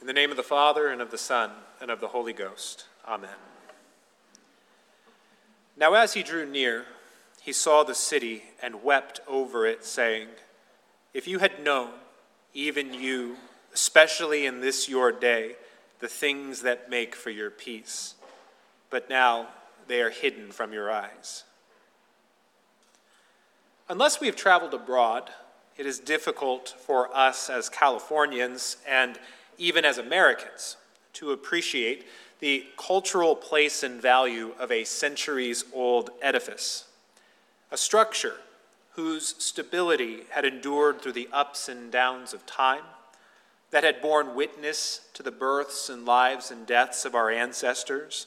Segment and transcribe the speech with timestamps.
[0.00, 2.86] In the name of the Father, and of the Son, and of the Holy Ghost.
[3.06, 3.36] Amen.
[5.76, 6.86] Now, as he drew near,
[7.42, 10.28] he saw the city and wept over it, saying,
[11.12, 11.90] If you had known,
[12.54, 13.36] even you,
[13.74, 15.56] especially in this your day,
[15.98, 18.14] the things that make for your peace,
[18.88, 19.48] but now
[19.86, 21.44] they are hidden from your eyes.
[23.86, 25.30] Unless we have traveled abroad,
[25.76, 29.18] it is difficult for us as Californians and
[29.60, 30.76] even as Americans,
[31.12, 32.06] to appreciate
[32.40, 36.86] the cultural place and value of a centuries old edifice,
[37.70, 38.36] a structure
[38.94, 42.82] whose stability had endured through the ups and downs of time,
[43.70, 48.26] that had borne witness to the births and lives and deaths of our ancestors,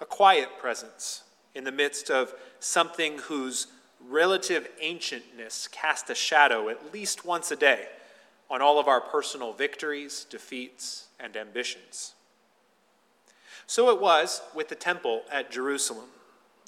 [0.00, 3.66] a quiet presence in the midst of something whose
[4.08, 7.88] relative ancientness cast a shadow at least once a day
[8.50, 12.14] on all of our personal victories, defeats, and ambitions.
[13.66, 16.08] So it was with the temple at Jerusalem,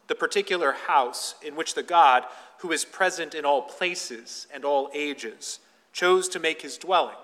[0.07, 2.25] the particular house in which the God
[2.59, 5.59] who is present in all places and all ages
[5.92, 7.17] chose to make his dwelling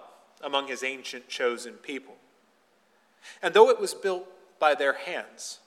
[0.43, 2.17] among his ancient chosen people.
[3.43, 4.27] And though it was built
[4.59, 5.61] by their hands,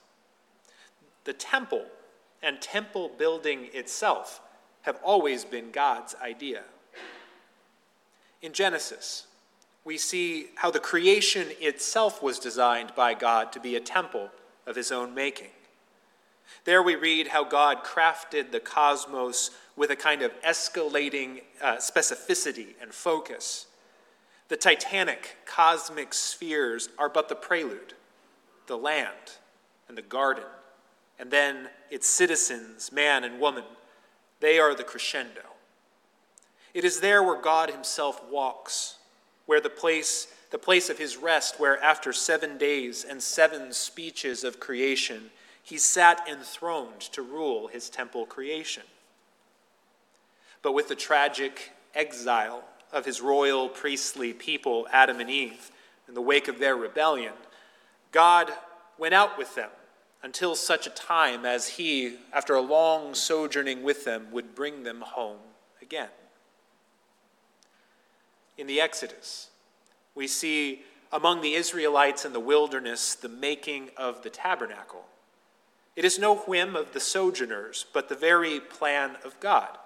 [1.24, 1.86] the temple
[2.42, 4.40] and temple building itself
[4.82, 6.64] have always been God's idea.
[8.42, 9.28] In Genesis,
[9.84, 14.30] we see how the creation itself was designed by God to be a temple
[14.66, 15.50] of his own making.
[16.64, 22.74] There we read how God crafted the cosmos with a kind of escalating uh, specificity
[22.80, 23.66] and focus.
[24.48, 27.94] The titanic cosmic spheres are but the prelude,
[28.66, 29.38] the land
[29.88, 30.44] and the garden,
[31.18, 33.64] and then its citizens, man and woman,
[34.40, 35.51] they are the crescendo.
[36.74, 38.96] It is there where God himself walks,
[39.46, 44.42] where the place, the place of his rest, where after seven days and seven speeches
[44.42, 45.30] of creation,
[45.62, 48.84] he sat enthroned to rule his temple creation.
[50.62, 55.70] But with the tragic exile of his royal priestly people, Adam and Eve,
[56.08, 57.34] in the wake of their rebellion,
[58.12, 58.50] God
[58.98, 59.70] went out with them
[60.22, 65.00] until such a time as he, after a long sojourning with them, would bring them
[65.00, 65.38] home
[65.80, 66.08] again
[68.56, 69.50] in the Exodus.
[70.14, 70.82] We see
[71.12, 75.04] among the Israelites in the wilderness the making of the tabernacle.
[75.94, 79.76] It is no whim of the sojourners, but the very plan of God,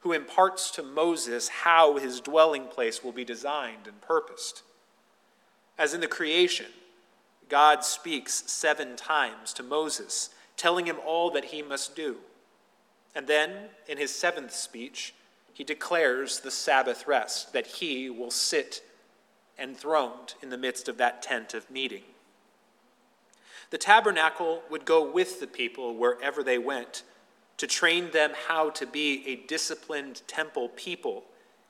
[0.00, 4.62] who imparts to Moses how his dwelling place will be designed and purposed.
[5.78, 6.66] As in the creation,
[7.50, 12.16] God speaks seven times to Moses, telling him all that he must do.
[13.14, 15.14] And then, in his seventh speech,
[15.60, 18.82] he declares the Sabbath rest, that he will sit
[19.58, 22.04] enthroned in the midst of that tent of meeting.
[23.68, 27.02] The tabernacle would go with the people wherever they went
[27.58, 31.24] to train them how to be a disciplined temple people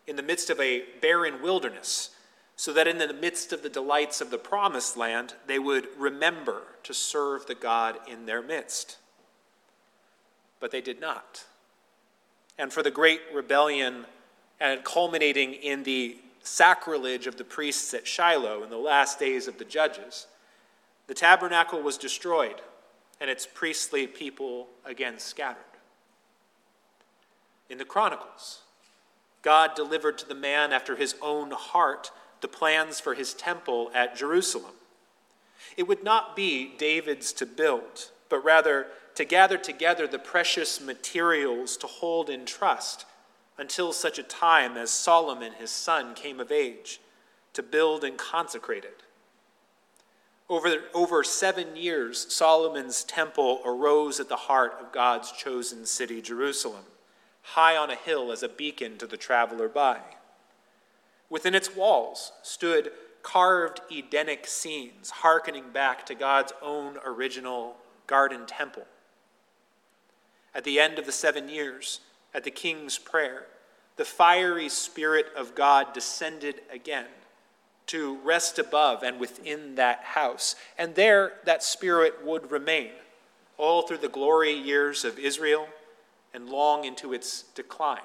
[0.06, 2.10] in the midst of a barren wilderness,
[2.54, 6.62] so that in the midst of the delights of the promised land, they would remember
[6.84, 8.98] to serve the God in their midst.
[10.60, 11.44] But they did not
[12.60, 14.04] and for the great rebellion
[14.60, 19.56] and culminating in the sacrilege of the priests at Shiloh in the last days of
[19.56, 20.26] the judges,
[21.06, 22.60] the tabernacle was destroyed
[23.18, 25.56] and its priestly people again scattered.
[27.70, 28.60] In the Chronicles,
[29.40, 32.10] God delivered to the man after his own heart
[32.42, 34.74] the plans for his temple at Jerusalem.
[35.78, 38.88] It would not be David's to build, but rather
[39.20, 43.04] to gather together the precious materials to hold in trust
[43.58, 47.02] until such a time as Solomon, his son, came of age
[47.52, 49.02] to build and consecrate it.
[50.48, 56.84] Over, over seven years, Solomon's temple arose at the heart of God's chosen city, Jerusalem,
[57.42, 59.98] high on a hill as a beacon to the traveler by.
[61.28, 62.90] Within its walls stood
[63.22, 67.76] carved Edenic scenes, hearkening back to God's own original
[68.06, 68.86] garden temple.
[70.54, 72.00] At the end of the seven years,
[72.34, 73.46] at the king's prayer,
[73.96, 77.06] the fiery Spirit of God descended again
[77.86, 80.54] to rest above and within that house.
[80.78, 82.90] And there that Spirit would remain
[83.58, 85.68] all through the glory years of Israel
[86.32, 87.98] and long into its decline,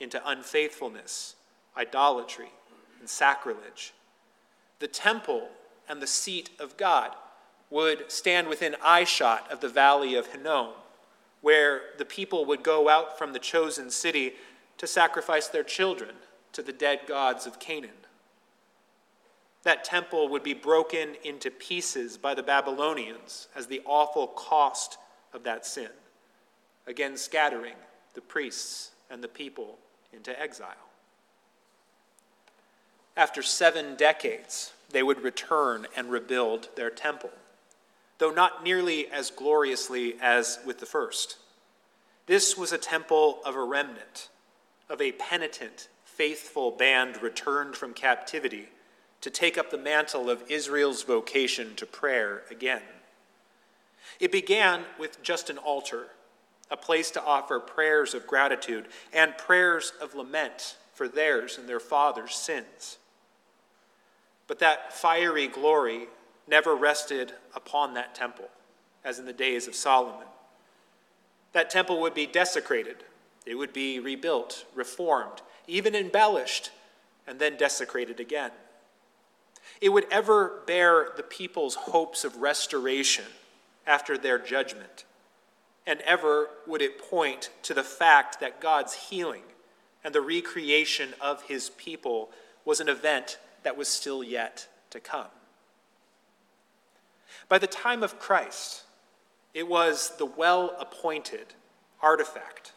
[0.00, 1.34] into unfaithfulness,
[1.76, 2.52] idolatry,
[3.00, 3.92] and sacrilege.
[4.78, 5.48] The temple
[5.88, 7.10] and the seat of God
[7.68, 10.72] would stand within eyeshot of the valley of Hinnom
[11.46, 14.32] where the people would go out from the chosen city
[14.76, 16.10] to sacrifice their children
[16.50, 18.02] to the dead gods of Canaan.
[19.62, 24.98] That temple would be broken into pieces by the Babylonians as the awful cost
[25.32, 25.90] of that sin,
[26.84, 27.76] again scattering
[28.14, 29.78] the priests and the people
[30.12, 30.74] into exile.
[33.16, 37.30] After seven decades, they would return and rebuild their temple,
[38.18, 41.36] though not nearly as gloriously as with the first.
[42.26, 44.28] This was a temple of a remnant,
[44.88, 48.68] of a penitent, faithful band returned from captivity
[49.20, 52.82] to take up the mantle of Israel's vocation to prayer again.
[54.20, 56.06] It began with just an altar,
[56.70, 61.80] a place to offer prayers of gratitude and prayers of lament for theirs and their
[61.80, 62.98] fathers' sins.
[64.46, 66.06] But that fiery glory
[66.46, 68.48] never rested upon that temple,
[69.04, 70.26] as in the days of Solomon.
[71.52, 73.04] That temple would be desecrated,
[73.44, 76.70] it would be rebuilt, reformed, even embellished,
[77.26, 78.50] and then desecrated again.
[79.80, 83.24] It would ever bear the people's hopes of restoration
[83.86, 85.04] after their judgment,
[85.86, 89.42] and ever would it point to the fact that God's healing
[90.02, 92.30] and the recreation of his people
[92.64, 95.26] was an event that was still yet to come.
[97.48, 98.84] By the time of Christ,
[99.54, 101.54] it was the well appointed
[102.02, 102.72] artifact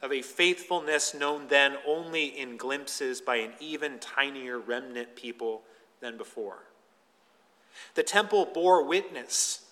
[0.00, 5.62] of a faithfulness known then only in glimpses by an even tinier remnant people
[6.00, 6.64] than before.
[7.94, 9.66] The temple bore witness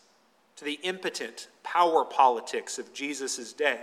[0.56, 3.80] to the impotent power politics of Jesus' day,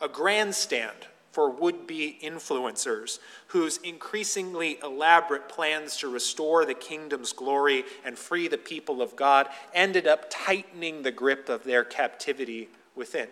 [0.00, 3.18] a grandstand for would be influencers
[3.48, 9.48] whose increasingly elaborate plans to restore the kingdom's glory and free the people of God
[9.72, 13.28] ended up tightening the grip of their captivity within.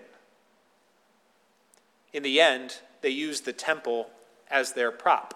[2.14, 4.10] In the end, they used the temple
[4.50, 5.34] as their prop,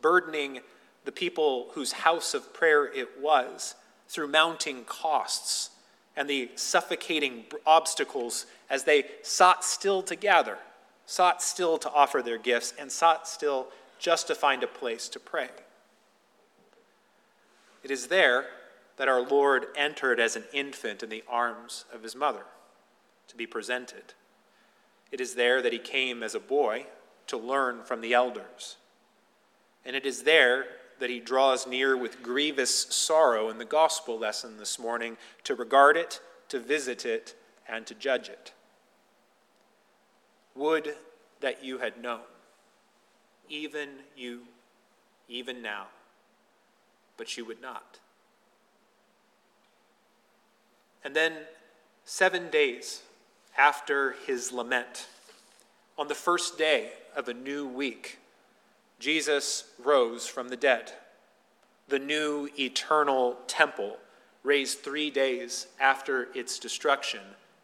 [0.00, 0.60] burdening
[1.04, 3.74] the people whose house of prayer it was
[4.08, 5.70] through mounting costs
[6.16, 10.58] and the suffocating obstacles as they sought still to gather
[11.06, 13.68] sought still to offer their gifts, and sought still
[13.98, 15.48] just to find a place to pray.
[17.82, 18.46] It is there
[18.96, 22.44] that our Lord entered as an infant in the arms of his mother
[23.28, 24.14] to be presented.
[25.10, 26.86] It is there that he came as a boy
[27.26, 28.76] to learn from the elders.
[29.84, 30.66] And it is there
[31.00, 35.96] that he draws near with grievous sorrow in the gospel lesson this morning to regard
[35.96, 37.34] it, to visit it,
[37.68, 38.52] and to judge it.
[40.54, 40.94] Would
[41.40, 42.20] that you had known,
[43.48, 44.42] even you,
[45.28, 45.86] even now,
[47.16, 47.98] but you would not.
[51.04, 51.32] And then,
[52.04, 53.02] seven days
[53.56, 55.06] after his lament,
[55.98, 58.18] on the first day of a new week,
[58.98, 60.92] Jesus rose from the dead.
[61.88, 63.96] The new eternal temple
[64.44, 67.20] raised three days after its destruction,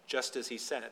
[0.07, 0.91] just as he said.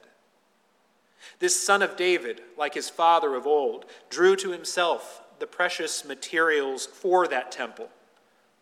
[1.38, 6.86] This son of David, like his father of old, drew to himself the precious materials
[6.86, 7.88] for that temple,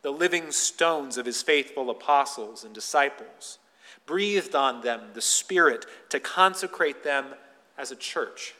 [0.02, 3.58] the living stones of his faithful apostles and disciples,
[4.06, 7.34] breathed on them the Spirit to consecrate them
[7.78, 8.54] as a church,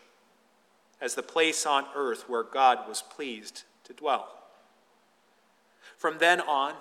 [1.01, 4.29] as the place on earth where God was pleased to dwell.
[5.97, 6.75] From then on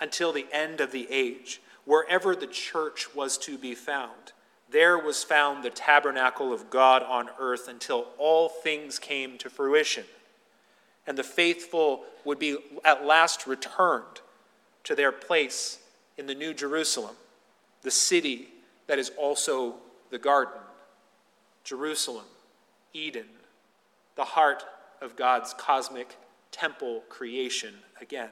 [0.00, 4.32] until the end of the age, wherever the church was to be found,
[4.70, 10.04] there was found the tabernacle of God on earth until all things came to fruition.
[11.06, 14.20] And the faithful would be at last returned
[14.84, 15.78] to their place
[16.18, 17.14] in the New Jerusalem,
[17.82, 18.48] the city
[18.88, 19.76] that is also
[20.10, 20.60] the garden.
[21.62, 22.24] Jerusalem,
[22.92, 23.26] Eden,
[24.16, 24.64] the heart
[25.00, 26.16] of God's cosmic
[26.50, 28.30] temple creation again.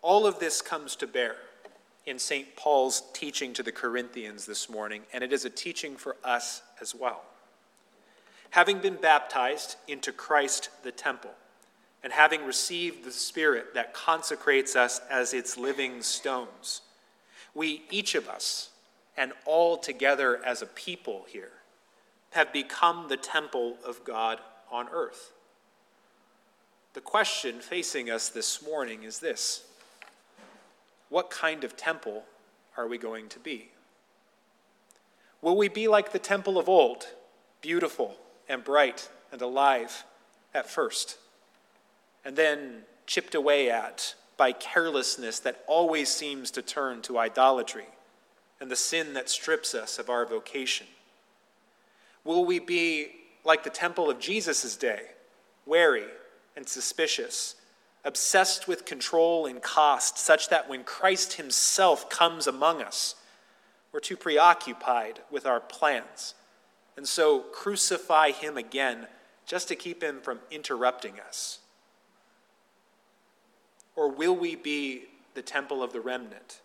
[0.00, 1.36] All of this comes to bear
[2.08, 2.56] in St.
[2.56, 6.94] Paul's teaching to the Corinthians this morning, and it is a teaching for us as
[6.94, 7.22] well.
[8.50, 11.32] Having been baptized into Christ the temple,
[12.02, 16.80] and having received the Spirit that consecrates us as its living stones,
[17.54, 18.70] we, each of us,
[19.16, 21.52] and all together as a people here,
[22.30, 24.38] have become the temple of God
[24.70, 25.32] on earth.
[26.94, 29.64] The question facing us this morning is this
[31.08, 32.24] what kind of temple
[32.76, 33.70] are we going to be?
[35.40, 37.06] Will we be like the temple of old,
[37.60, 38.16] beautiful
[38.48, 40.04] and bright and alive
[40.54, 41.18] at first,
[42.24, 47.86] and then chipped away at by carelessness that always seems to turn to idolatry
[48.60, 50.86] and the sin that strips us of our vocation?
[52.24, 53.08] Will we be
[53.44, 55.02] like the temple of Jesus' day,
[55.64, 56.04] wary
[56.56, 57.54] and suspicious
[58.08, 63.14] obsessed with control and cost, such that when Christ himself comes among us,
[63.92, 66.34] we're too preoccupied with our plans.
[66.96, 69.06] And so crucify him again
[69.44, 71.58] just to keep him from interrupting us.
[73.94, 76.60] Or will we be the temple of the remnant?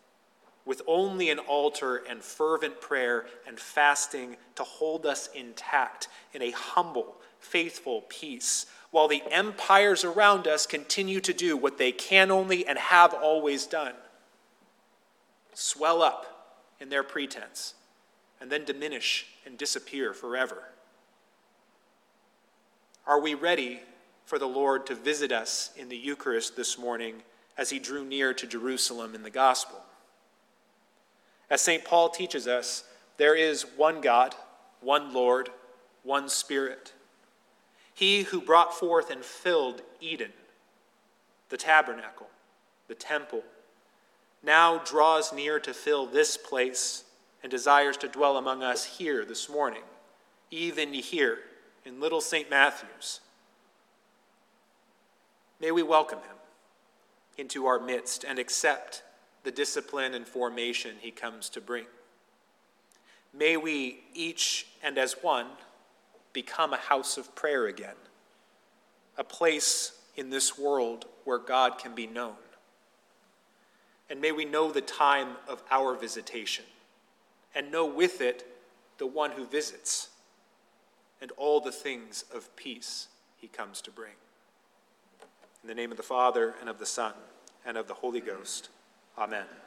[0.65, 6.51] With only an altar and fervent prayer and fasting to hold us intact in a
[6.51, 12.65] humble, faithful peace, while the empires around us continue to do what they can only
[12.65, 13.93] and have always done
[15.53, 17.75] swell up in their pretense
[18.41, 20.63] and then diminish and disappear forever.
[23.05, 23.82] Are we ready
[24.25, 27.24] for the Lord to visit us in the Eucharist this morning
[27.58, 29.82] as he drew near to Jerusalem in the gospel?
[31.54, 31.86] As St.
[31.86, 32.84] Paul teaches us,
[33.18, 34.34] there is one God,
[34.82, 35.50] one Lord,
[36.02, 36.94] one Spirit.
[37.94, 40.32] He who brought forth and filled Eden,
[41.50, 42.26] the tabernacle,
[42.88, 43.44] the temple,
[44.42, 47.04] now draws near to fill this place
[47.44, 49.84] and desires to dwell among us here this morning,
[50.50, 51.38] even here
[51.86, 52.50] in Little St.
[52.50, 53.20] Matthew's.
[55.62, 56.38] May we welcome him
[57.38, 59.04] into our midst and accept
[59.44, 61.86] the discipline and formation he comes to bring.
[63.34, 65.48] May we each and as one
[66.34, 67.96] become a house of prayer again,
[69.18, 72.36] a place in this world where God can be known.
[74.10, 76.66] And may we know the time of our visitation
[77.56, 78.46] and know with it
[78.98, 80.10] the one who visits
[81.22, 83.08] and all the things of peace
[83.38, 84.14] he comes to bring.
[85.64, 87.14] In the name of the Father, and of the Son,
[87.66, 88.70] and of the Holy Ghost.
[89.17, 89.62] Amen.